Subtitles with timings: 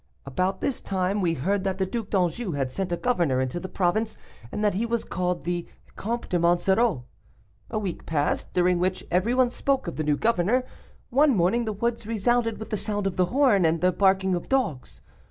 [0.25, 3.69] "About this time we heard that the Duc d'Anjou had sent a governor into the
[3.69, 4.17] province,
[4.51, 7.05] and that he was called the Comte de Monsoreau.
[7.69, 10.63] A week passed, during which everyone spoke of the new governor.
[11.11, 14.49] One morning the woods resounded with the sound of the horn, and the barking of
[14.49, 15.01] dogs.